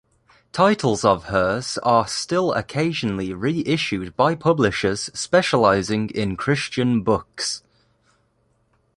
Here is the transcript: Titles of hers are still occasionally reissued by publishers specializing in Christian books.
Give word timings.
Titles 0.51 1.05
of 1.05 1.25
hers 1.25 1.77
are 1.83 2.07
still 2.07 2.53
occasionally 2.53 3.33
reissued 3.33 4.15
by 4.17 4.33
publishers 4.33 5.11
specializing 5.13 6.09
in 6.09 6.35
Christian 6.35 7.03
books. 7.03 7.61